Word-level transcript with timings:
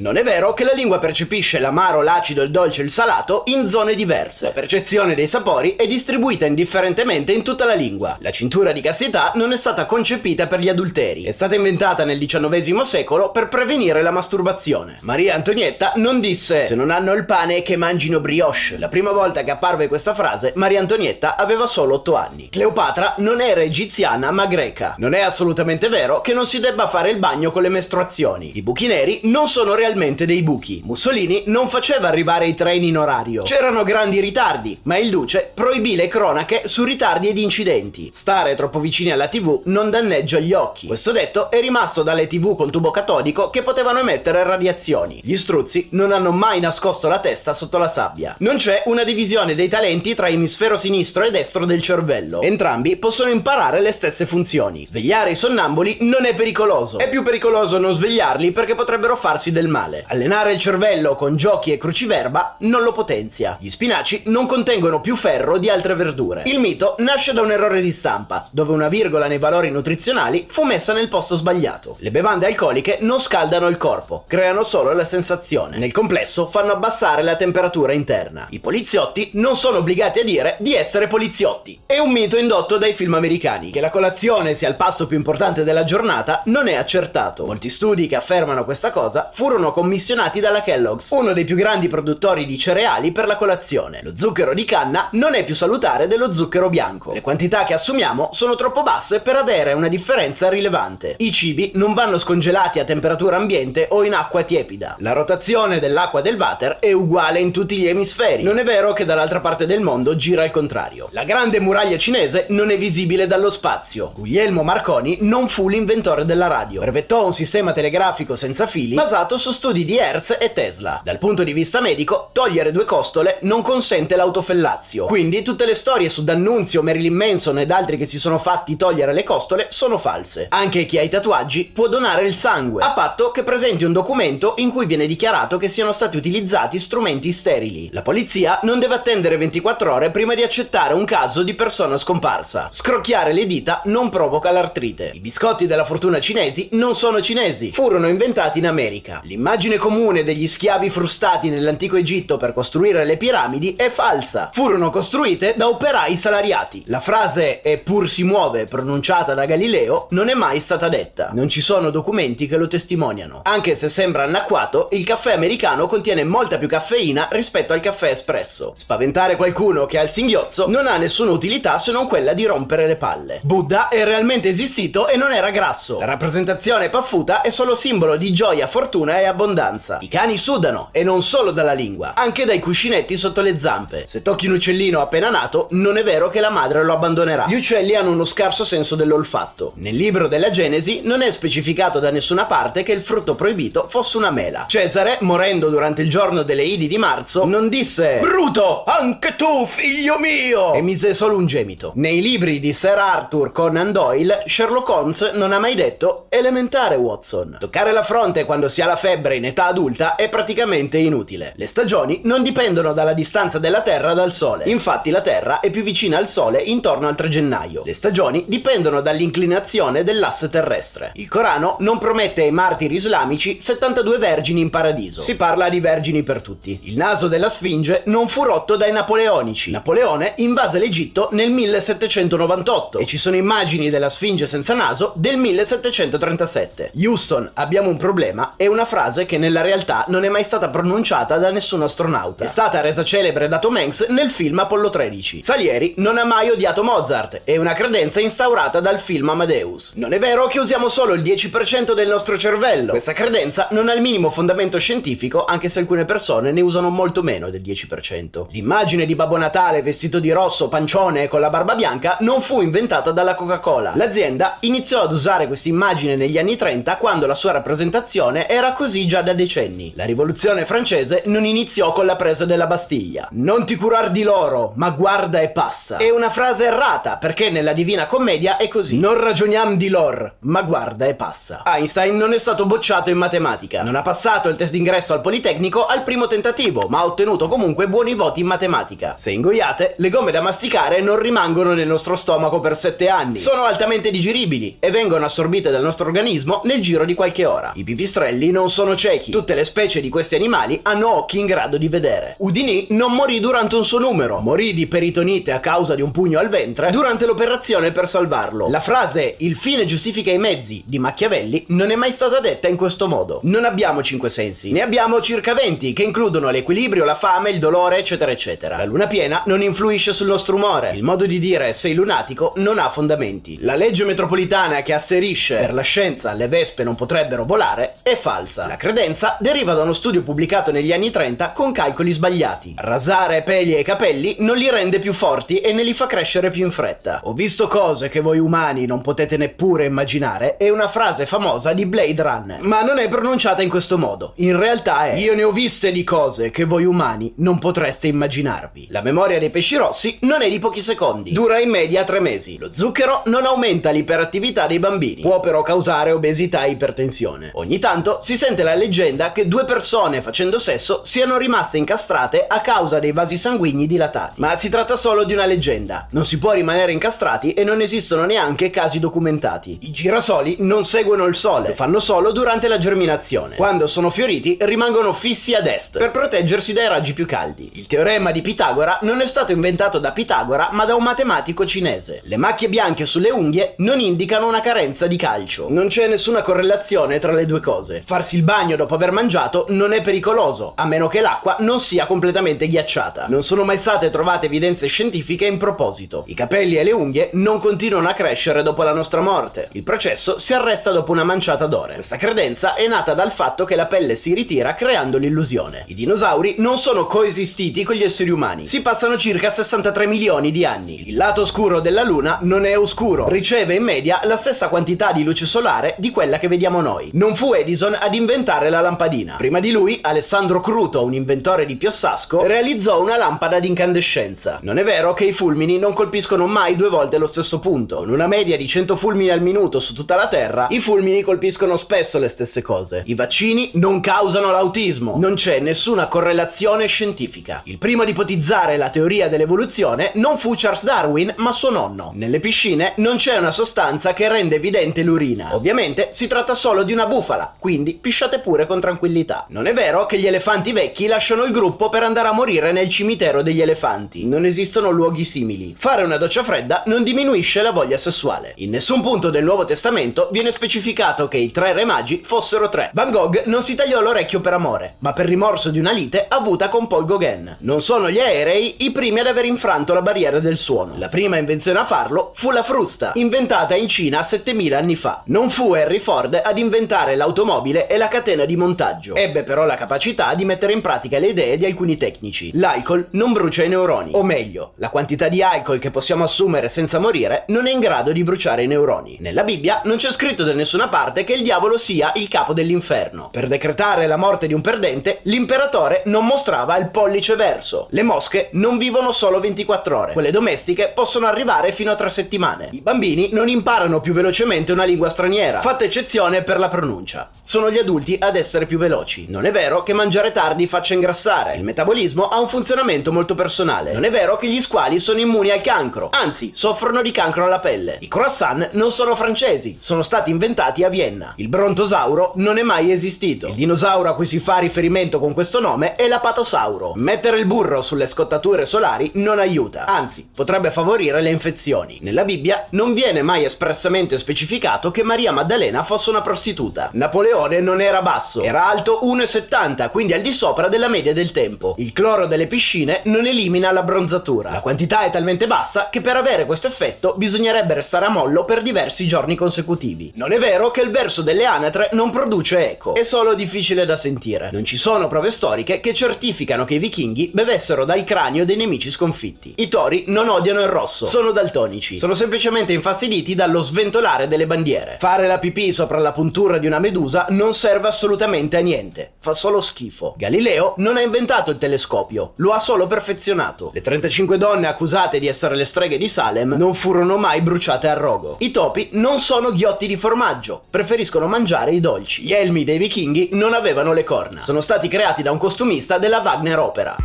Non 0.00 0.16
è 0.16 0.22
vero 0.22 0.54
che 0.54 0.62
la 0.62 0.74
lingua 0.74 1.00
percepisce 1.00 1.58
l'amaro, 1.58 2.02
l'acido, 2.02 2.42
il 2.42 2.52
dolce 2.52 2.82
e 2.82 2.84
il 2.84 2.92
salato 2.92 3.42
in 3.46 3.68
zone 3.68 3.96
diverse. 3.96 4.44
La 4.44 4.52
percezione 4.52 5.16
dei 5.16 5.26
sapori 5.26 5.74
è 5.74 5.88
distribuita 5.88 6.46
indifferentemente 6.46 7.32
in 7.32 7.42
tutta 7.42 7.64
la 7.64 7.74
lingua. 7.74 8.16
La 8.20 8.30
cintura 8.30 8.70
di 8.70 8.80
castità 8.80 9.32
non 9.34 9.50
è 9.50 9.56
stata 9.56 9.86
concepita 9.86 10.46
per 10.46 10.60
gli 10.60 10.68
adulteri. 10.68 11.24
È 11.24 11.32
stata 11.32 11.56
inventata 11.56 12.04
nel 12.04 12.24
XIX 12.24 12.82
secolo 12.82 13.32
per 13.32 13.48
prevenire 13.48 14.00
la 14.02 14.12
masturbazione. 14.12 14.98
Maria 15.00 15.34
Antonietta 15.34 15.94
non 15.96 16.20
disse 16.20 16.66
se 16.66 16.76
non 16.76 16.92
hanno 16.92 17.12
il 17.14 17.26
pane 17.26 17.62
che 17.62 17.76
mangino 17.76 18.20
brioche. 18.20 18.78
La 18.78 18.86
prima 18.86 19.10
volta 19.10 19.42
che 19.42 19.50
apparve 19.50 19.88
questa 19.88 20.14
frase, 20.14 20.52
Maria 20.54 20.78
Antonietta 20.78 21.34
aveva 21.34 21.66
solo 21.66 21.94
8 21.94 22.14
anni. 22.14 22.48
Cleopatra 22.50 23.14
non 23.18 23.40
era 23.40 23.62
egiziana 23.62 24.30
ma 24.30 24.46
greca. 24.46 24.94
Non 24.98 25.12
è 25.12 25.22
assolutamente 25.22 25.88
vero 25.88 26.20
che 26.20 26.34
non 26.34 26.46
si 26.46 26.60
debba 26.60 26.86
fare 26.86 27.10
il 27.10 27.18
bagno 27.18 27.50
con 27.50 27.62
le 27.62 27.68
mestruazioni. 27.68 28.52
I 28.54 28.62
buchi 28.62 28.86
neri 28.86 29.22
non 29.24 29.48
sono 29.48 29.70
realmente 29.70 29.86
dei 29.94 30.42
buchi. 30.42 30.82
Mussolini 30.84 31.44
non 31.46 31.68
faceva 31.68 32.08
arrivare 32.08 32.46
i 32.46 32.54
treni 32.54 32.88
in 32.88 32.98
orario. 32.98 33.42
C'erano 33.42 33.84
grandi 33.84 34.20
ritardi, 34.20 34.78
ma 34.82 34.96
il 34.96 35.10
duce 35.10 35.50
proibì 35.52 35.96
le 35.96 36.08
cronache 36.08 36.62
su 36.66 36.84
ritardi 36.84 37.28
ed 37.28 37.38
incidenti. 37.38 38.10
Stare 38.12 38.54
troppo 38.54 38.80
vicini 38.80 39.10
alla 39.10 39.28
TV 39.28 39.60
non 39.64 39.90
danneggia 39.90 40.38
gli 40.38 40.52
occhi. 40.52 40.86
Questo 40.86 41.12
detto 41.12 41.50
è 41.50 41.60
rimasto 41.60 42.02
dalle 42.02 42.26
TV 42.26 42.56
col 42.56 42.70
tubo 42.70 42.90
catodico 42.90 43.50
che 43.50 43.62
potevano 43.62 43.98
emettere 44.00 44.42
radiazioni. 44.42 45.20
Gli 45.22 45.36
struzzi 45.36 45.88
non 45.92 46.12
hanno 46.12 46.32
mai 46.32 46.60
nascosto 46.60 47.08
la 47.08 47.20
testa 47.20 47.52
sotto 47.52 47.78
la 47.78 47.88
sabbia. 47.88 48.34
Non 48.38 48.56
c'è 48.56 48.82
una 48.86 49.04
divisione 49.04 49.54
dei 49.54 49.68
talenti 49.68 50.14
tra 50.14 50.28
emisfero 50.28 50.76
sinistro 50.76 51.24
e 51.24 51.30
destro 51.30 51.64
del 51.64 51.82
cervello. 51.82 52.42
Entrambi 52.42 52.96
possono 52.96 53.30
imparare 53.30 53.80
le 53.80 53.92
stesse 53.92 54.26
funzioni. 54.26 54.84
Svegliare 54.84 55.30
i 55.30 55.34
sonnambuli 55.34 55.98
non 56.00 56.24
è 56.26 56.34
pericoloso. 56.34 56.98
È 56.98 57.08
più 57.08 57.22
pericoloso 57.22 57.78
non 57.78 57.92
svegliarli 57.92 58.50
perché 58.50 58.74
potrebbero 58.74 59.16
farsi 59.16 59.52
del 59.52 59.67
male. 59.68 60.04
Allenare 60.06 60.52
il 60.52 60.58
cervello 60.58 61.16
con 61.16 61.36
giochi 61.36 61.72
e 61.72 61.78
cruciverba 61.78 62.56
non 62.60 62.82
lo 62.82 62.92
potenzia. 62.92 63.56
Gli 63.60 63.70
spinaci 63.70 64.22
non 64.26 64.46
contengono 64.46 65.00
più 65.00 65.16
ferro 65.16 65.58
di 65.58 65.68
altre 65.68 65.94
verdure. 65.94 66.42
Il 66.46 66.60
mito 66.60 66.94
nasce 66.98 67.32
da 67.32 67.42
un 67.42 67.50
errore 67.50 67.80
di 67.80 67.92
stampa, 67.92 68.46
dove 68.50 68.72
una 68.72 68.88
virgola 68.88 69.26
nei 69.26 69.38
valori 69.38 69.70
nutrizionali 69.70 70.46
fu 70.48 70.64
messa 70.64 70.92
nel 70.92 71.08
posto 71.08 71.36
sbagliato. 71.36 71.96
Le 71.98 72.10
bevande 72.10 72.46
alcoliche 72.46 72.98
non 73.00 73.20
scaldano 73.20 73.68
il 73.68 73.76
corpo, 73.76 74.24
creano 74.26 74.62
solo 74.62 74.92
la 74.92 75.04
sensazione. 75.04 75.78
Nel 75.78 75.92
complesso 75.92 76.46
fanno 76.46 76.72
abbassare 76.72 77.22
la 77.22 77.36
temperatura 77.36 77.92
interna. 77.92 78.46
I 78.50 78.60
poliziotti 78.60 79.30
non 79.34 79.56
sono 79.56 79.78
obbligati 79.78 80.20
a 80.20 80.24
dire 80.24 80.56
di 80.60 80.74
essere 80.74 81.06
poliziotti. 81.06 81.80
È 81.86 81.98
un 81.98 82.12
mito 82.12 82.36
indotto 82.36 82.78
dai 82.78 82.94
film 82.94 83.14
americani. 83.14 83.70
Che 83.70 83.80
la 83.80 83.90
colazione 83.90 84.54
sia 84.54 84.68
il 84.68 84.76
pasto 84.76 85.06
più 85.06 85.16
importante 85.16 85.64
della 85.64 85.84
giornata 85.84 86.42
non 86.46 86.68
è 86.68 86.74
accertato. 86.74 87.44
Molti 87.44 87.68
studi 87.68 88.06
che 88.06 88.16
affermano 88.16 88.64
questa 88.64 88.90
cosa 88.90 89.30
furono 89.32 89.57
commissionati 89.72 90.40
dalla 90.40 90.62
Kellogg's, 90.62 91.10
uno 91.10 91.32
dei 91.32 91.44
più 91.44 91.56
grandi 91.56 91.88
produttori 91.88 92.46
di 92.46 92.58
cereali 92.58 93.12
per 93.12 93.26
la 93.26 93.36
colazione. 93.36 94.00
Lo 94.02 94.16
zucchero 94.16 94.54
di 94.54 94.64
canna 94.64 95.08
non 95.12 95.34
è 95.34 95.44
più 95.44 95.54
salutare 95.54 96.06
dello 96.06 96.32
zucchero 96.32 96.70
bianco. 96.70 97.12
Le 97.12 97.20
quantità 97.20 97.64
che 97.64 97.74
assumiamo 97.74 98.30
sono 98.32 98.54
troppo 98.54 98.82
basse 98.82 99.20
per 99.20 99.36
avere 99.36 99.72
una 99.72 99.88
differenza 99.88 100.48
rilevante. 100.48 101.16
I 101.18 101.32
cibi 101.32 101.72
non 101.74 101.94
vanno 101.94 102.18
scongelati 102.18 102.78
a 102.78 102.84
temperatura 102.84 103.36
ambiente 103.36 103.88
o 103.90 104.04
in 104.04 104.14
acqua 104.14 104.42
tiepida. 104.42 104.96
La 105.00 105.12
rotazione 105.12 105.80
dell'acqua 105.80 106.20
del 106.20 106.36
water 106.36 106.78
è 106.78 106.92
uguale 106.92 107.40
in 107.40 107.52
tutti 107.52 107.76
gli 107.76 107.86
emisferi. 107.86 108.42
Non 108.42 108.58
è 108.58 108.64
vero 108.64 108.92
che 108.92 109.04
dall'altra 109.04 109.40
parte 109.40 109.66
del 109.66 109.80
mondo 109.80 110.16
gira 110.16 110.44
il 110.44 110.50
contrario. 110.50 111.08
La 111.12 111.24
grande 111.24 111.60
muraglia 111.60 111.98
cinese 111.98 112.46
non 112.50 112.70
è 112.70 112.78
visibile 112.78 113.26
dallo 113.26 113.50
spazio. 113.50 114.12
Guglielmo 114.14 114.62
Marconi 114.62 115.18
non 115.20 115.48
fu 115.48 115.68
l'inventore 115.68 116.24
della 116.24 116.46
radio. 116.46 116.80
Brevettò 116.80 117.26
un 117.26 117.32
sistema 117.32 117.72
telegrafico 117.72 118.36
senza 118.36 118.66
fili 118.66 118.94
basato 118.94 119.36
su 119.38 119.47
studi 119.52 119.84
di 119.84 119.96
Hertz 119.96 120.36
e 120.38 120.52
Tesla. 120.52 121.00
Dal 121.02 121.18
punto 121.18 121.44
di 121.44 121.52
vista 121.52 121.80
medico, 121.80 122.30
togliere 122.32 122.72
due 122.72 122.84
costole 122.84 123.38
non 123.42 123.62
consente 123.62 124.16
l'autofellazio. 124.16 125.06
Quindi 125.06 125.42
tutte 125.42 125.64
le 125.64 125.74
storie 125.74 126.08
su 126.08 126.24
D'Annunzio, 126.24 126.82
Marilyn 126.82 127.14
Manson 127.14 127.58
ed 127.58 127.70
altri 127.70 127.96
che 127.96 128.04
si 128.04 128.18
sono 128.18 128.38
fatti 128.38 128.76
togliere 128.76 129.12
le 129.12 129.24
costole 129.24 129.66
sono 129.70 129.98
false. 129.98 130.46
Anche 130.50 130.86
chi 130.86 130.98
ha 130.98 131.02
i 131.02 131.08
tatuaggi 131.08 131.70
può 131.72 131.88
donare 131.88 132.26
il 132.26 132.34
sangue, 132.34 132.82
a 132.82 132.92
patto 132.92 133.30
che 133.30 133.42
presenti 133.42 133.84
un 133.84 133.92
documento 133.92 134.54
in 134.56 134.70
cui 134.70 134.86
viene 134.86 135.06
dichiarato 135.06 135.56
che 135.56 135.68
siano 135.68 135.92
stati 135.92 136.16
utilizzati 136.16 136.78
strumenti 136.78 137.32
sterili. 137.32 137.90
La 137.92 138.02
polizia 138.02 138.60
non 138.62 138.78
deve 138.78 138.94
attendere 138.94 139.36
24 139.36 139.92
ore 139.92 140.10
prima 140.10 140.34
di 140.34 140.42
accettare 140.42 140.94
un 140.94 141.04
caso 141.04 141.42
di 141.42 141.54
persona 141.54 141.96
scomparsa. 141.96 142.68
Scrocchiare 142.70 143.32
le 143.32 143.46
dita 143.46 143.82
non 143.84 144.08
provoca 144.08 144.50
l'artrite. 144.50 145.12
I 145.14 145.20
biscotti 145.20 145.66
della 145.66 145.84
fortuna 145.84 146.20
cinesi 146.20 146.68
non 146.72 146.94
sono 146.94 147.20
cinesi, 147.20 147.72
furono 147.72 148.08
inventati 148.08 148.58
in 148.58 148.66
America. 148.66 149.20
L'immagine 149.38 149.76
comune 149.76 150.24
degli 150.24 150.48
schiavi 150.48 150.90
frustati 150.90 151.48
nell'antico 151.48 151.94
Egitto 151.94 152.38
per 152.38 152.52
costruire 152.52 153.04
le 153.04 153.16
piramidi 153.16 153.76
è 153.76 153.88
falsa. 153.88 154.50
Furono 154.52 154.90
costruite 154.90 155.54
da 155.56 155.68
operai 155.68 156.16
salariati. 156.16 156.82
La 156.86 156.98
frase 156.98 157.60
e 157.60 157.78
pur 157.78 158.08
si 158.08 158.24
muove 158.24 158.64
pronunciata 158.64 159.34
da 159.34 159.44
Galileo 159.44 160.08
non 160.10 160.28
è 160.28 160.34
mai 160.34 160.58
stata 160.58 160.88
detta. 160.88 161.30
Non 161.32 161.48
ci 161.48 161.60
sono 161.60 161.90
documenti 161.90 162.48
che 162.48 162.56
lo 162.56 162.66
testimoniano. 162.66 163.42
Anche 163.44 163.76
se 163.76 163.88
sembra 163.88 164.24
anacquato, 164.24 164.88
il 164.90 165.06
caffè 165.06 165.34
americano 165.34 165.86
contiene 165.86 166.24
molta 166.24 166.58
più 166.58 166.66
caffeina 166.66 167.28
rispetto 167.30 167.72
al 167.72 167.80
caffè 167.80 168.08
espresso. 168.08 168.72
Spaventare 168.74 169.36
qualcuno 169.36 169.86
che 169.86 170.00
ha 170.00 170.02
il 170.02 170.10
singhiozzo 170.10 170.68
non 170.68 170.88
ha 170.88 170.96
nessuna 170.96 171.30
utilità 171.30 171.78
se 171.78 171.92
non 171.92 172.08
quella 172.08 172.32
di 172.32 172.44
rompere 172.44 172.88
le 172.88 172.96
palle. 172.96 173.38
Buddha 173.44 173.86
è 173.86 174.02
realmente 174.02 174.48
esistito 174.48 175.06
e 175.06 175.16
non 175.16 175.30
era 175.30 175.50
grasso. 175.50 176.00
La 176.00 176.06
rappresentazione 176.06 176.88
paffuta 176.88 177.42
è 177.42 177.50
solo 177.50 177.76
simbolo 177.76 178.16
di 178.16 178.32
gioia, 178.32 178.66
fortuna 178.66 179.20
e 179.20 179.26
abbondanza. 179.28 179.98
I 180.00 180.08
cani 180.08 180.36
sudano 180.36 180.88
e 180.92 181.04
non 181.04 181.22
solo 181.22 181.52
dalla 181.52 181.72
lingua, 181.72 182.14
anche 182.14 182.44
dai 182.44 182.58
cuscinetti 182.58 183.16
sotto 183.16 183.40
le 183.40 183.58
zampe. 183.60 184.06
Se 184.06 184.22
tocchi 184.22 184.46
un 184.46 184.54
uccellino 184.54 185.00
appena 185.00 185.30
nato, 185.30 185.68
non 185.70 185.96
è 185.96 186.02
vero 186.02 186.30
che 186.30 186.40
la 186.40 186.50
madre 186.50 186.82
lo 186.84 186.94
abbandonerà. 186.94 187.46
Gli 187.46 187.54
uccelli 187.54 187.94
hanno 187.94 188.10
uno 188.10 188.24
scarso 188.24 188.64
senso 188.64 188.96
dell'olfatto. 188.96 189.72
Nel 189.76 189.94
libro 189.94 190.28
della 190.28 190.50
Genesi 190.50 191.02
non 191.04 191.22
è 191.22 191.30
specificato 191.30 191.98
da 191.98 192.10
nessuna 192.10 192.46
parte 192.46 192.82
che 192.82 192.92
il 192.92 193.02
frutto 193.02 193.34
proibito 193.34 193.86
fosse 193.88 194.16
una 194.16 194.30
mela. 194.30 194.64
Cesare, 194.68 195.18
morendo 195.20 195.68
durante 195.68 196.02
il 196.02 196.10
giorno 196.10 196.42
delle 196.42 196.64
Idi 196.64 196.88
di 196.88 196.98
marzo, 196.98 197.44
non 197.44 197.68
disse 197.68 198.18
Bruto, 198.20 198.84
anche 198.84 199.36
tu, 199.36 199.66
figlio 199.66 200.18
mio! 200.18 200.72
E 200.74 200.82
mise 200.82 201.14
solo 201.14 201.36
un 201.36 201.46
gemito. 201.46 201.92
Nei 201.96 202.20
libri 202.20 202.60
di 202.60 202.72
Sir 202.72 202.96
Arthur 202.98 203.52
Conan 203.52 203.92
Doyle, 203.92 204.44
Sherlock 204.46 204.88
Holmes 204.88 205.30
non 205.34 205.52
ha 205.52 205.58
mai 205.58 205.74
detto 205.74 206.26
elementare 206.28 206.96
Watson. 206.96 207.56
Toccare 207.58 207.92
la 207.92 208.02
fronte 208.02 208.44
quando 208.44 208.68
si 208.68 208.80
ha 208.80 208.86
la 208.86 208.96
febbre 208.96 209.16
in 209.34 209.44
età 209.44 209.66
adulta 209.66 210.16
è 210.16 210.28
praticamente 210.28 210.98
inutile. 210.98 211.52
Le 211.56 211.66
stagioni 211.66 212.20
non 212.24 212.42
dipendono 212.42 212.92
dalla 212.92 213.12
distanza 213.12 213.58
della 213.58 213.82
Terra 213.82 214.14
dal 214.14 214.32
Sole. 214.32 214.64
Infatti 214.66 215.10
la 215.10 215.20
Terra 215.20 215.60
è 215.60 215.70
più 215.70 215.82
vicina 215.82 216.16
al 216.18 216.28
Sole 216.28 216.60
intorno 216.60 217.08
al 217.08 217.14
3 217.14 217.28
gennaio. 217.28 217.82
Le 217.84 217.94
stagioni 217.94 218.44
dipendono 218.46 219.00
dall'inclinazione 219.00 220.04
dell'asse 220.04 220.48
terrestre. 220.48 221.12
Il 221.14 221.28
Corano 221.28 221.76
non 221.80 221.98
promette 221.98 222.42
ai 222.42 222.50
martiri 222.50 222.94
islamici 222.94 223.60
72 223.60 224.18
vergini 224.18 224.60
in 224.60 224.70
paradiso. 224.70 225.20
Si 225.20 225.34
parla 225.34 225.68
di 225.68 225.80
vergini 225.80 226.22
per 226.22 226.40
tutti. 226.40 226.80
Il 226.84 226.96
naso 226.96 227.28
della 227.28 227.48
Sfinge 227.48 228.02
non 228.06 228.28
fu 228.28 228.44
rotto 228.44 228.76
dai 228.76 228.92
napoleonici. 228.92 229.70
Napoleone 229.70 230.34
invase 230.36 230.78
l'Egitto 230.78 231.28
nel 231.32 231.50
1798 231.50 232.98
e 232.98 233.06
ci 233.06 233.16
sono 233.16 233.36
immagini 233.36 233.90
della 233.90 234.08
Sfinge 234.08 234.46
senza 234.46 234.74
naso 234.74 235.12
del 235.16 235.36
1737. 235.36 236.92
Houston, 236.96 237.50
abbiamo 237.54 237.88
un 237.88 237.96
problema 237.96 238.54
è 238.56 238.66
una 238.66 238.84
frase 238.84 239.06
che 239.26 239.38
nella 239.38 239.62
realtà 239.62 240.04
non 240.08 240.24
è 240.24 240.28
mai 240.28 240.44
stata 240.44 240.68
pronunciata 240.68 241.38
da 241.38 241.50
nessun 241.50 241.82
astronauta. 241.82 242.44
È 242.44 242.46
stata 242.46 242.80
resa 242.80 243.04
celebre 243.04 243.48
da 243.48 243.58
Tom 243.58 243.76
Hanks 243.76 244.06
nel 244.08 244.30
film 244.30 244.58
Apollo 244.58 244.90
13. 244.90 245.42
Salieri 245.42 245.94
non 245.96 246.18
ha 246.18 246.24
mai 246.24 246.50
odiato 246.50 246.82
Mozart, 246.82 247.40
è 247.44 247.56
una 247.56 247.72
credenza 247.72 248.20
instaurata 248.20 248.80
dal 248.80 249.00
film 249.00 249.30
Amadeus. 249.30 249.94
Non 249.94 250.12
è 250.12 250.18
vero 250.18 250.46
che 250.46 250.60
usiamo 250.60 250.88
solo 250.88 251.14
il 251.14 251.22
10% 251.22 251.94
del 251.94 252.08
nostro 252.08 252.36
cervello. 252.36 252.90
Questa 252.90 253.12
credenza 253.12 253.68
non 253.70 253.88
ha 253.88 253.94
il 253.94 254.00
minimo 254.00 254.30
fondamento 254.30 254.78
scientifico, 254.78 255.44
anche 255.44 255.68
se 255.68 255.78
alcune 255.80 256.04
persone 256.04 256.52
ne 256.52 256.60
usano 256.60 256.90
molto 256.90 257.22
meno 257.22 257.50
del 257.50 257.62
10%. 257.62 258.46
L'immagine 258.50 259.06
di 259.06 259.14
Babbo 259.14 259.36
Natale 259.36 259.82
vestito 259.82 260.18
di 260.18 260.30
rosso, 260.30 260.68
pancione 260.68 261.22
e 261.22 261.28
con 261.28 261.40
la 261.40 261.50
barba 261.50 261.74
bianca 261.74 262.16
non 262.20 262.40
fu 262.40 262.60
inventata 262.60 263.10
dalla 263.10 263.34
Coca-Cola. 263.34 263.92
L'azienda 263.94 264.56
iniziò 264.60 265.02
ad 265.02 265.12
usare 265.12 265.46
questa 265.46 265.68
immagine 265.68 266.16
negli 266.16 266.38
anni 266.38 266.56
30 266.56 266.96
quando 266.96 267.26
la 267.26 267.34
sua 267.34 267.52
rappresentazione 267.52 268.48
era 268.48 268.72
così 268.72 268.97
così 268.98 269.06
già 269.06 269.22
da 269.22 269.32
decenni. 269.32 269.92
La 269.94 270.04
rivoluzione 270.04 270.66
francese 270.66 271.22
non 271.26 271.44
iniziò 271.44 271.92
con 271.92 272.06
la 272.06 272.16
presa 272.16 272.44
della 272.44 272.66
Bastiglia. 272.66 273.28
Non 273.32 273.64
ti 273.64 273.76
curar 273.76 274.10
di 274.10 274.22
loro, 274.22 274.72
ma 274.76 274.90
guarda 274.90 275.40
e 275.40 275.50
passa. 275.50 275.98
È 275.98 276.10
una 276.10 276.30
frase 276.30 276.64
errata, 276.64 277.16
perché 277.16 277.50
nella 277.50 277.72
Divina 277.72 278.06
Commedia 278.06 278.56
è 278.56 278.66
così. 278.68 278.98
Non 278.98 279.20
ragioniam 279.20 279.76
di 279.76 279.88
lor, 279.88 280.36
ma 280.40 280.62
guarda 280.62 281.06
e 281.06 281.14
passa. 281.14 281.62
Einstein 281.64 282.16
non 282.16 282.32
è 282.32 282.38
stato 282.38 282.66
bocciato 282.66 283.10
in 283.10 283.16
matematica. 283.16 283.82
Non 283.82 283.94
ha 283.94 284.02
passato 284.02 284.48
il 284.48 284.56
test 284.56 284.72
d'ingresso 284.72 285.12
al 285.12 285.20
Politecnico 285.20 285.86
al 285.86 286.02
primo 286.02 286.26
tentativo, 286.26 286.86
ma 286.88 286.98
ha 286.98 287.04
ottenuto 287.04 287.48
comunque 287.48 287.86
buoni 287.86 288.14
voti 288.14 288.40
in 288.40 288.46
matematica. 288.46 289.14
Se 289.16 289.30
ingoiate, 289.30 289.94
le 289.98 290.10
gomme 290.10 290.32
da 290.32 290.40
masticare 290.40 291.00
non 291.00 291.18
rimangono 291.18 291.74
nel 291.74 291.86
nostro 291.86 292.16
stomaco 292.16 292.58
per 292.60 292.76
7 292.76 293.08
anni. 293.08 293.38
Sono 293.38 293.64
altamente 293.64 294.10
digeribili 294.10 294.76
e 294.80 294.90
vengono 294.90 295.24
assorbite 295.24 295.70
dal 295.70 295.82
nostro 295.82 296.06
organismo 296.06 296.62
nel 296.64 296.80
giro 296.80 297.04
di 297.04 297.14
qualche 297.14 297.44
ora. 297.44 297.72
I 297.74 297.84
pipistrelli 297.84 298.50
non 298.50 298.70
sono 298.70 298.87
ciechi. 298.96 299.30
Tutte 299.30 299.54
le 299.54 299.64
specie 299.64 300.00
di 300.00 300.08
questi 300.08 300.34
animali 300.34 300.80
hanno 300.82 301.14
occhi 301.14 301.38
in 301.38 301.46
grado 301.46 301.76
di 301.76 301.88
vedere. 301.88 302.34
Udini 302.38 302.86
non 302.90 303.12
morì 303.12 303.40
durante 303.40 303.76
un 303.76 303.84
suo 303.84 303.98
numero, 303.98 304.40
morì 304.40 304.74
di 304.74 304.86
peritonite 304.86 305.52
a 305.52 305.60
causa 305.60 305.94
di 305.94 306.02
un 306.02 306.10
pugno 306.10 306.38
al 306.38 306.48
ventre 306.48 306.90
durante 306.90 307.26
l'operazione 307.26 307.92
per 307.92 308.08
salvarlo. 308.08 308.68
La 308.68 308.80
frase 308.80 309.34
il 309.38 309.56
fine 309.56 309.86
giustifica 309.86 310.30
i 310.30 310.38
mezzi 310.38 310.82
di 310.86 310.98
Machiavelli 310.98 311.64
non 311.68 311.90
è 311.90 311.96
mai 311.96 312.10
stata 312.10 312.40
detta 312.40 312.68
in 312.68 312.76
questo 312.76 313.08
modo. 313.08 313.40
Non 313.44 313.64
abbiamo 313.64 314.02
cinque 314.02 314.28
sensi, 314.28 314.72
ne 314.72 314.82
abbiamo 314.82 315.20
circa 315.20 315.54
20 315.54 315.92
che 315.92 316.02
includono 316.02 316.50
l'equilibrio, 316.50 317.04
la 317.04 317.14
fame, 317.14 317.50
il 317.50 317.58
dolore, 317.58 317.98
eccetera, 317.98 318.30
eccetera. 318.30 318.76
La 318.76 318.84
luna 318.84 319.06
piena 319.06 319.42
non 319.46 319.62
influisce 319.62 320.12
sul 320.12 320.28
nostro 320.28 320.56
umore. 320.56 320.92
Il 320.94 321.02
modo 321.02 321.26
di 321.26 321.38
dire 321.38 321.72
sei 321.72 321.94
lunatico 321.94 322.52
non 322.56 322.78
ha 322.78 322.88
fondamenti. 322.90 323.58
La 323.60 323.74
legge 323.74 324.04
metropolitana 324.04 324.82
che 324.82 324.92
asserisce 324.92 325.56
per 325.56 325.74
la 325.74 325.82
scienza 325.82 326.32
le 326.32 326.48
vespe 326.48 326.84
non 326.84 326.94
potrebbero 326.94 327.44
volare 327.44 327.96
è 328.02 328.16
falsa. 328.16 328.66
La 328.68 328.76
credenza 328.76 329.38
deriva 329.40 329.72
da 329.72 329.80
uno 329.80 329.94
studio 329.94 330.20
pubblicato 330.20 330.70
negli 330.70 330.92
anni 330.92 331.10
30 331.10 331.52
con 331.52 331.72
calcoli 331.72 332.12
sbagliati. 332.12 332.74
Rasare 332.76 333.42
peli 333.42 333.74
e 333.74 333.82
capelli 333.82 334.36
non 334.40 334.58
li 334.58 334.68
rende 334.68 334.98
più 334.98 335.14
forti 335.14 335.56
e 335.56 335.72
ne 335.72 335.82
li 335.82 335.94
fa 335.94 336.06
crescere 336.06 336.50
più 336.50 336.66
in 336.66 336.70
fretta. 336.70 337.22
Ho 337.24 337.32
visto 337.32 337.66
cose 337.66 338.10
che 338.10 338.20
voi 338.20 338.38
umani 338.38 338.84
non 338.84 339.00
potete 339.00 339.38
neppure 339.38 339.86
immaginare 339.86 340.58
è 340.58 340.68
una 340.68 340.86
frase 340.86 341.24
famosa 341.24 341.72
di 341.72 341.86
Blade 341.86 342.22
Runner, 342.22 342.60
ma 342.60 342.82
non 342.82 342.98
è 342.98 343.08
pronunciata 343.08 343.62
in 343.62 343.70
questo 343.70 343.96
modo. 343.96 344.34
In 344.36 344.58
realtà 344.58 345.06
è 345.06 345.14
io 345.14 345.34
ne 345.34 345.44
ho 345.44 345.50
viste 345.50 345.90
di 345.90 346.04
cose 346.04 346.50
che 346.50 346.64
voi 346.64 346.84
umani 346.84 347.32
non 347.36 347.58
potreste 347.58 348.08
immaginarvi. 348.08 348.88
La 348.90 349.00
memoria 349.00 349.38
dei 349.38 349.48
pesci 349.48 349.76
rossi 349.76 350.18
non 350.20 350.42
è 350.42 350.50
di 350.50 350.58
pochi 350.58 350.82
secondi, 350.82 351.32
dura 351.32 351.58
in 351.58 351.70
media 351.70 352.04
tre 352.04 352.20
mesi. 352.20 352.58
Lo 352.58 352.70
zucchero 352.70 353.22
non 353.24 353.46
aumenta 353.46 353.88
l'iperattività 353.88 354.66
dei 354.66 354.78
bambini, 354.78 355.22
può 355.22 355.40
però 355.40 355.62
causare 355.62 356.12
obesità 356.12 356.64
e 356.64 356.72
ipertensione. 356.72 357.52
Ogni 357.54 357.78
tanto 357.78 358.18
si 358.20 358.36
sente 358.36 358.56
la 358.62 358.74
leggenda 358.74 359.32
che 359.32 359.48
due 359.48 359.64
persone 359.64 360.20
facendo 360.20 360.58
sesso 360.58 361.02
siano 361.04 361.36
rimaste 361.36 361.76
incastrate 361.78 362.46
a 362.46 362.60
causa 362.60 362.98
dei 362.98 363.12
vasi 363.12 363.36
sanguigni 363.36 363.86
dilatati. 363.86 364.40
Ma 364.40 364.56
si 364.56 364.68
tratta 364.68 364.96
solo 364.96 365.24
di 365.24 365.32
una 365.32 365.46
leggenda, 365.46 366.06
non 366.10 366.24
si 366.24 366.38
può 366.38 366.52
rimanere 366.52 366.92
incastrati 366.92 367.52
e 367.52 367.64
non 367.64 367.80
esistono 367.80 368.24
neanche 368.24 368.70
casi 368.70 368.98
documentati. 368.98 369.78
I 369.82 369.90
girasoli 369.90 370.56
non 370.60 370.84
seguono 370.84 371.26
il 371.26 371.34
sole, 371.34 371.68
lo 371.68 371.74
fanno 371.74 372.00
solo 372.00 372.32
durante 372.32 372.68
la 372.68 372.78
germinazione. 372.78 373.56
Quando 373.56 373.86
sono 373.86 374.10
fioriti 374.10 374.56
rimangono 374.60 375.12
fissi 375.12 375.54
ad 375.54 375.66
est 375.66 375.98
per 375.98 376.10
proteggersi 376.10 376.72
dai 376.72 376.88
raggi 376.88 377.12
più 377.12 377.26
caldi. 377.26 377.70
Il 377.74 377.86
teorema 377.86 378.32
di 378.32 378.42
Pitagora 378.42 378.98
non 379.02 379.20
è 379.20 379.26
stato 379.26 379.52
inventato 379.52 379.98
da 379.98 380.12
Pitagora 380.12 380.70
ma 380.72 380.84
da 380.84 380.94
un 380.94 381.02
matematico 381.02 381.64
cinese. 381.64 382.20
Le 382.24 382.36
macchie 382.36 382.68
bianche 382.68 383.06
sulle 383.06 383.30
unghie 383.30 383.74
non 383.78 384.00
indicano 384.00 384.46
una 384.46 384.60
carenza 384.60 385.06
di 385.06 385.16
calcio. 385.16 385.66
Non 385.70 385.88
c'è 385.88 386.06
nessuna 386.08 386.42
correlazione 386.42 387.18
tra 387.18 387.32
le 387.32 387.46
due 387.46 387.60
cose. 387.60 388.02
Farsi 388.04 388.36
il 388.36 388.42
bagno 388.48 388.76
dopo 388.76 388.94
aver 388.94 389.12
mangiato 389.12 389.66
non 389.68 389.92
è 389.92 390.00
pericoloso, 390.00 390.72
a 390.74 390.86
meno 390.86 391.06
che 391.06 391.20
l'acqua 391.20 391.56
non 391.58 391.80
sia 391.80 392.06
completamente 392.06 392.66
ghiacciata. 392.66 393.26
Non 393.28 393.42
sono 393.42 393.62
mai 393.62 393.76
state 393.76 394.08
trovate 394.08 394.46
evidenze 394.46 394.86
scientifiche 394.86 395.44
in 395.44 395.58
proposito. 395.58 396.24
I 396.28 396.34
capelli 396.34 396.76
e 396.76 396.82
le 396.82 396.92
unghie 396.92 397.28
non 397.34 397.60
continuano 397.60 398.08
a 398.08 398.14
crescere 398.14 398.62
dopo 398.62 398.82
la 398.84 398.94
nostra 398.94 399.20
morte. 399.20 399.68
Il 399.72 399.82
processo 399.82 400.38
si 400.38 400.54
arresta 400.54 400.92
dopo 400.92 401.12
una 401.12 401.24
manciata 401.24 401.66
d'ore. 401.66 401.96
Questa 401.96 402.16
credenza 402.16 402.72
è 402.72 402.88
nata 402.88 403.12
dal 403.12 403.32
fatto 403.32 403.66
che 403.66 403.76
la 403.76 403.84
pelle 403.84 404.16
si 404.16 404.32
ritira 404.32 404.74
creando 404.74 405.18
l'illusione. 405.18 405.84
I 405.88 405.94
dinosauri 405.94 406.54
non 406.56 406.78
sono 406.78 407.04
coesistiti 407.04 407.84
con 407.84 407.96
gli 407.96 408.02
esseri 408.02 408.30
umani. 408.30 408.64
Si 408.64 408.80
passano 408.80 409.18
circa 409.18 409.50
63 409.50 410.06
milioni 410.06 410.50
di 410.50 410.64
anni. 410.64 411.06
Il 411.06 411.16
lato 411.16 411.42
oscuro 411.42 411.80
della 411.80 412.02
Luna 412.02 412.38
non 412.40 412.64
è 412.64 412.78
oscuro, 412.78 413.28
riceve 413.28 413.74
in 413.74 413.82
media 413.82 414.20
la 414.24 414.38
stessa 414.38 414.68
quantità 414.68 415.12
di 415.12 415.22
luce 415.22 415.44
solare 415.44 415.96
di 415.98 416.10
quella 416.10 416.38
che 416.38 416.48
vediamo 416.48 416.80
noi. 416.80 417.10
Non 417.12 417.36
fu 417.36 417.52
Edison 417.52 417.94
ad 418.00 418.14
inventare 418.14 418.36
la 418.44 418.80
lampadina. 418.80 419.34
Prima 419.36 419.60
di 419.60 419.70
lui, 419.70 419.98
Alessandro 420.00 420.60
Cruto, 420.60 421.04
un 421.04 421.12
inventore 421.12 421.66
di 421.66 421.76
Piossasco, 421.76 422.46
realizzò 422.46 423.02
una 423.02 423.16
lampada 423.16 423.58
di 423.58 423.68
incandescenza. 423.68 424.58
Non 424.62 424.78
è 424.78 424.84
vero 424.84 425.12
che 425.12 425.24
i 425.24 425.32
fulmini 425.32 425.78
non 425.78 425.92
colpiscono 425.92 426.46
mai 426.46 426.76
due 426.76 426.88
volte 426.88 427.18
lo 427.18 427.26
stesso 427.26 427.58
punto. 427.58 427.96
Con 427.96 428.10
una 428.10 428.26
media 428.26 428.56
di 428.56 428.66
100 428.66 428.96
fulmini 428.96 429.30
al 429.30 429.42
minuto 429.42 429.80
su 429.80 429.92
tutta 429.92 430.14
la 430.14 430.28
Terra, 430.28 430.68
i 430.70 430.80
fulmini 430.80 431.22
colpiscono 431.22 431.76
spesso 431.76 432.18
le 432.18 432.28
stesse 432.28 432.62
cose. 432.62 433.02
I 433.06 433.14
vaccini 433.14 433.70
non 433.74 434.00
causano 434.00 434.50
l'autismo. 434.50 435.16
Non 435.18 435.34
c'è 435.34 435.60
nessuna 435.60 436.06
correlazione 436.06 436.86
scientifica. 436.86 437.62
Il 437.64 437.78
primo 437.78 438.02
ad 438.02 438.08
ipotizzare 438.08 438.76
la 438.76 438.90
teoria 438.90 439.28
dell'evoluzione 439.28 440.12
non 440.14 440.38
fu 440.38 440.54
Charles 440.56 440.84
Darwin, 440.84 441.34
ma 441.36 441.52
suo 441.52 441.70
nonno. 441.70 442.12
Nelle 442.14 442.40
piscine 442.40 442.92
non 442.96 443.16
c'è 443.16 443.36
una 443.36 443.50
sostanza 443.50 444.12
che 444.12 444.28
rende 444.28 444.56
evidente 444.56 445.02
l'urina. 445.02 445.54
Ovviamente 445.54 446.08
si 446.12 446.26
tratta 446.26 446.54
solo 446.54 446.82
di 446.82 446.92
una 446.92 447.06
bufala, 447.06 447.52
quindi 447.58 447.98
pisciate 448.28 448.38
pure 448.40 448.66
con 448.66 448.80
tranquillità. 448.80 449.46
Non 449.48 449.66
è 449.66 449.72
vero 449.72 450.06
che 450.06 450.18
gli 450.18 450.26
elefanti 450.26 450.72
vecchi 450.72 451.06
lasciano 451.06 451.44
il 451.44 451.52
gruppo 451.52 451.88
per 451.88 452.02
andare 452.02 452.28
a 452.28 452.32
morire 452.32 452.72
nel 452.72 452.88
cimitero 452.88 453.42
degli 453.42 453.60
elefanti. 453.60 454.26
Non 454.26 454.44
esistono 454.44 454.90
luoghi 454.90 455.24
simili. 455.24 455.74
Fare 455.76 456.02
una 456.02 456.18
doccia 456.18 456.44
fredda 456.44 456.82
non 456.86 457.02
diminuisce 457.02 457.62
la 457.62 457.70
voglia 457.70 457.96
sessuale. 457.96 458.52
In 458.56 458.70
nessun 458.70 459.00
punto 459.00 459.30
del 459.30 459.44
Nuovo 459.44 459.64
Testamento 459.64 460.28
viene 460.30 460.52
specificato 460.52 461.26
che 461.28 461.38
i 461.38 461.50
tre 461.50 461.72
re 461.72 461.84
magi 461.84 462.22
fossero 462.24 462.68
tre. 462.68 462.90
Van 462.92 463.10
Gogh 463.10 463.44
non 463.46 463.62
si 463.62 463.74
tagliò 463.74 464.00
l'orecchio 464.00 464.40
per 464.40 464.52
amore, 464.52 464.96
ma 464.98 465.12
per 465.12 465.26
rimorso 465.26 465.70
di 465.70 465.78
una 465.78 465.92
lite 465.92 466.26
avuta 466.28 466.68
con 466.68 466.86
Paul 466.86 467.06
Gauguin. 467.06 467.56
Non 467.60 467.80
sono 467.80 468.10
gli 468.10 468.20
aerei 468.20 468.76
i 468.78 468.90
primi 468.90 469.20
ad 469.20 469.26
aver 469.26 469.46
infranto 469.46 469.94
la 469.94 470.02
barriera 470.02 470.38
del 470.38 470.58
suono. 470.58 470.94
La 470.98 471.08
prima 471.08 471.38
invenzione 471.38 471.78
a 471.78 471.84
farlo 471.84 472.32
fu 472.34 472.50
la 472.50 472.62
frusta, 472.62 473.12
inventata 473.14 473.74
in 473.74 473.88
Cina 473.88 474.22
7000 474.22 474.76
anni 474.76 474.96
fa. 474.96 475.22
Non 475.26 475.50
fu 475.50 475.74
Henry 475.74 475.98
Ford 475.98 476.40
ad 476.42 476.58
inventare 476.58 477.16
l'automobile 477.16 477.86
e 477.86 477.96
la 477.96 478.08
catena 478.18 478.44
di 478.44 478.56
montaggio. 478.56 479.14
Ebbe 479.14 479.44
però 479.44 479.64
la 479.64 479.76
capacità 479.76 480.34
di 480.34 480.44
mettere 480.44 480.72
in 480.72 480.80
pratica 480.80 481.18
le 481.18 481.28
idee 481.28 481.56
di 481.56 481.64
alcuni 481.64 481.96
tecnici. 481.96 482.50
L'alcol 482.54 483.06
non 483.10 483.32
brucia 483.32 483.62
i 483.62 483.68
neuroni, 483.68 484.10
o 484.12 484.24
meglio, 484.24 484.72
la 484.76 484.88
quantità 484.88 485.28
di 485.28 485.40
alcol 485.40 485.78
che 485.78 485.90
possiamo 485.90 486.24
assumere 486.24 486.68
senza 486.68 486.98
morire 486.98 487.44
non 487.48 487.68
è 487.68 487.70
in 487.70 487.78
grado 487.78 488.10
di 488.10 488.24
bruciare 488.24 488.64
i 488.64 488.66
neuroni. 488.66 489.18
Nella 489.20 489.44
Bibbia 489.44 489.82
non 489.84 489.98
c'è 489.98 490.10
scritto 490.10 490.42
da 490.42 490.52
nessuna 490.52 490.88
parte 490.88 491.22
che 491.22 491.34
il 491.34 491.42
diavolo 491.42 491.78
sia 491.78 492.10
il 492.16 492.28
capo 492.28 492.52
dell'inferno. 492.52 493.28
Per 493.30 493.46
decretare 493.46 494.08
la 494.08 494.16
morte 494.16 494.48
di 494.48 494.54
un 494.54 494.62
perdente, 494.62 495.20
l'imperatore 495.22 496.02
non 496.06 496.26
mostrava 496.26 496.76
il 496.76 496.88
pollice 496.88 497.36
verso. 497.36 497.86
Le 497.90 498.02
mosche 498.02 498.48
non 498.52 498.78
vivono 498.78 499.12
solo 499.12 499.38
24 499.38 499.98
ore. 499.98 500.12
Quelle 500.12 500.32
domestiche 500.32 500.90
possono 500.92 501.26
arrivare 501.26 501.70
fino 501.70 501.92
a 501.92 501.94
3 501.94 502.10
settimane. 502.10 502.68
I 502.72 502.80
bambini 502.80 503.28
non 503.30 503.48
imparano 503.48 504.00
più 504.00 504.12
velocemente 504.12 504.72
una 504.72 504.84
lingua 504.84 505.08
straniera, 505.08 505.60
fatta 505.60 505.84
eccezione 505.84 506.42
per 506.42 506.58
la 506.58 506.68
pronuncia. 506.68 507.30
Sono 507.42 507.70
gli 507.70 507.78
adulti 507.78 508.07
ad 508.18 508.36
essere 508.36 508.66
più 508.66 508.78
veloci. 508.78 509.26
Non 509.28 509.44
è 509.44 509.50
vero 509.50 509.82
che 509.82 509.92
mangiare 509.92 510.32
tardi 510.32 510.66
faccia 510.66 510.94
ingrassare. 510.94 511.56
Il 511.56 511.64
metabolismo 511.64 512.28
ha 512.28 512.38
un 512.38 512.48
funzionamento 512.48 513.12
molto 513.12 513.34
personale. 513.34 513.92
Non 513.92 514.04
è 514.04 514.10
vero 514.10 514.36
che 514.36 514.48
gli 514.48 514.60
squali 514.60 514.98
sono 515.00 515.20
immuni 515.20 515.50
al 515.50 515.60
cancro, 515.60 516.08
anzi, 516.12 516.52
soffrono 516.54 517.02
di 517.02 517.10
cancro 517.10 517.44
alla 517.44 517.58
pelle. 517.58 517.98
I 518.00 518.08
croissant 518.08 518.70
non 518.72 518.90
sono 518.90 519.16
francesi, 519.16 519.76
sono 519.80 520.02
stati 520.02 520.30
inventati 520.30 520.84
a 520.84 520.88
Vienna. 520.88 521.34
Il 521.36 521.48
brontosauro 521.48 522.32
non 522.36 522.58
è 522.58 522.62
mai 522.62 522.92
esistito. 522.92 523.48
Il 523.48 523.54
dinosauro 523.54 524.08
a 524.08 524.14
cui 524.14 524.26
si 524.26 524.38
fa 524.38 524.58
riferimento 524.58 525.18
con 525.18 525.34
questo 525.34 525.60
nome 525.60 525.96
è 525.96 526.06
l'apatosauro. 526.06 526.92
Mettere 526.94 527.38
il 527.38 527.46
burro 527.46 527.82
sulle 527.82 528.06
scottature 528.06 528.66
solari 528.66 529.10
non 529.14 529.38
aiuta, 529.38 529.86
anzi, 529.86 530.28
potrebbe 530.34 530.70
favorire 530.70 531.20
le 531.20 531.30
infezioni. 531.30 531.98
Nella 532.02 532.24
Bibbia 532.24 532.66
non 532.70 532.94
viene 532.94 533.22
mai 533.22 533.44
espressamente 533.44 534.18
specificato 534.18 534.90
che 534.90 535.02
Maria 535.02 535.32
Maddalena 535.32 535.82
fosse 535.82 536.10
una 536.10 536.22
prostituta. 536.22 536.90
Napoleone 536.92 537.60
non 537.60 537.80
era 537.80 537.97
basso, 538.02 538.42
era 538.42 538.66
alto 538.66 539.00
1,70, 539.02 539.90
quindi 539.90 540.12
al 540.12 540.20
di 540.20 540.32
sopra 540.32 540.68
della 540.68 540.88
media 540.88 541.12
del 541.12 541.32
tempo. 541.32 541.74
Il 541.78 541.92
cloro 541.92 542.26
delle 542.26 542.46
piscine 542.46 543.00
non 543.04 543.26
elimina 543.26 543.72
la 543.72 543.82
bronzatura. 543.82 544.50
La 544.50 544.60
quantità 544.60 545.02
è 545.02 545.10
talmente 545.10 545.46
bassa 545.46 545.88
che 545.90 546.00
per 546.00 546.16
avere 546.16 546.46
questo 546.46 546.66
effetto 546.66 547.14
bisognerebbe 547.16 547.74
restare 547.74 548.06
a 548.06 548.10
mollo 548.10 548.44
per 548.44 548.62
diversi 548.62 549.06
giorni 549.06 549.36
consecutivi. 549.36 550.12
Non 550.14 550.32
è 550.32 550.38
vero 550.38 550.70
che 550.70 550.80
il 550.80 550.90
verso 550.90 551.22
delle 551.22 551.44
anatre 551.44 551.90
non 551.92 552.10
produce 552.10 552.72
eco, 552.72 552.94
è 552.94 553.02
solo 553.02 553.34
difficile 553.34 553.86
da 553.86 553.96
sentire. 553.96 554.50
Non 554.52 554.64
ci 554.64 554.76
sono 554.76 555.08
prove 555.08 555.30
storiche 555.30 555.80
che 555.80 555.94
certificano 555.94 556.64
che 556.64 556.74
i 556.74 556.78
vichinghi 556.78 557.30
bevessero 557.32 557.84
dal 557.84 558.04
cranio 558.04 558.44
dei 558.44 558.56
nemici 558.56 558.90
sconfitti. 558.90 559.54
I 559.56 559.68
tori 559.68 560.04
non 560.08 560.28
odiano 560.28 560.60
il 560.60 560.68
rosso, 560.68 561.06
sono 561.06 561.30
daltonici, 561.30 561.98
sono 561.98 562.14
semplicemente 562.14 562.72
infastiditi 562.72 563.34
dallo 563.34 563.60
sventolare 563.60 564.28
delle 564.28 564.46
bandiere. 564.46 564.96
Fare 564.98 565.26
la 565.26 565.38
pipì 565.38 565.72
sopra 565.72 565.98
la 565.98 566.12
puntura 566.12 566.58
di 566.58 566.66
una 566.66 566.78
medusa 566.78 567.26
non 567.30 567.54
serve 567.54 567.77
serve 567.78 567.88
assolutamente 567.88 568.56
a 568.56 568.60
niente, 568.60 569.12
fa 569.20 569.32
solo 569.32 569.60
schifo. 569.60 570.14
Galileo 570.16 570.74
non 570.78 570.96
ha 570.96 571.00
inventato 571.00 571.52
il 571.52 571.58
telescopio, 571.58 572.32
lo 572.36 572.50
ha 572.50 572.58
solo 572.58 572.88
perfezionato. 572.88 573.70
Le 573.72 573.80
35 573.80 574.36
donne 574.36 574.66
accusate 574.66 575.20
di 575.20 575.28
essere 575.28 575.54
le 575.54 575.64
streghe 575.64 575.96
di 575.96 576.08
Salem 576.08 576.54
non 576.58 576.74
furono 576.74 577.16
mai 577.16 577.40
bruciate 577.40 577.88
al 577.88 577.96
rogo. 577.96 578.36
I 578.40 578.50
topi 578.50 578.88
non 578.92 579.20
sono 579.20 579.52
ghiotti 579.52 579.86
di 579.86 579.96
formaggio, 579.96 580.62
preferiscono 580.68 581.28
mangiare 581.28 581.72
i 581.72 581.80
dolci. 581.80 582.22
Gli 582.22 582.32
elmi 582.32 582.64
dei 582.64 582.78
vichinghi 582.78 583.30
non 583.32 583.54
avevano 583.54 583.92
le 583.92 584.02
corna, 584.02 584.40
sono 584.40 584.60
stati 584.60 584.88
creati 584.88 585.22
da 585.22 585.30
un 585.30 585.38
costumista 585.38 585.98
della 585.98 586.18
Wagner 586.18 586.58
Opera. 586.58 586.96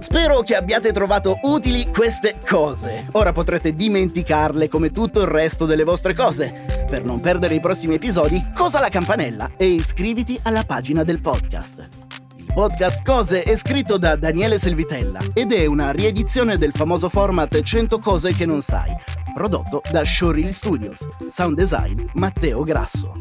Spero 0.00 0.42
che 0.42 0.56
abbiate 0.56 0.92
trovato 0.92 1.38
utili 1.42 1.86
queste 1.86 2.40
cose. 2.46 3.06
Ora 3.12 3.32
potrete 3.32 3.74
dimenticarle 3.74 4.68
come 4.68 4.90
tutto 4.92 5.20
il 5.20 5.28
resto 5.28 5.66
delle 5.66 5.84
vostre 5.84 6.14
cose. 6.14 6.79
Per 6.90 7.04
non 7.04 7.20
perdere 7.20 7.54
i 7.54 7.60
prossimi 7.60 7.94
episodi, 7.94 8.42
cosa 8.52 8.80
la 8.80 8.88
campanella 8.88 9.52
e 9.56 9.64
iscriviti 9.66 10.36
alla 10.42 10.64
pagina 10.64 11.04
del 11.04 11.20
podcast. 11.20 11.88
Il 12.34 12.46
podcast 12.52 13.04
Cose 13.04 13.44
è 13.44 13.56
scritto 13.56 13.96
da 13.96 14.16
Daniele 14.16 14.58
Selvitella 14.58 15.20
ed 15.32 15.52
è 15.52 15.66
una 15.66 15.92
riedizione 15.92 16.58
del 16.58 16.72
famoso 16.74 17.08
format 17.08 17.62
100 17.62 18.00
cose 18.00 18.34
che 18.34 18.44
non 18.44 18.60
sai, 18.60 18.90
prodotto 19.32 19.82
da 19.92 20.04
Showreel 20.04 20.52
Studios. 20.52 21.06
Sound 21.30 21.54
design 21.54 22.06
Matteo 22.14 22.64
Grasso. 22.64 23.12